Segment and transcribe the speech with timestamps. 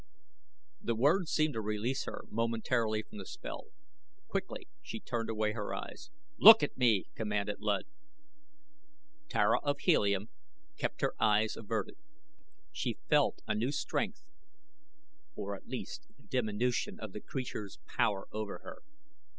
[0.81, 3.65] The words seemed to release her momentarily from the spell.
[4.25, 6.09] Quickly she turned away her eyes.
[6.39, 7.83] "Look at me!" commanded Luud.
[9.29, 10.29] Tara of Helium
[10.75, 11.97] kept her eyes averted.
[12.71, 14.23] She felt a new strength,
[15.35, 18.81] or at least a diminution of the creature's power over her.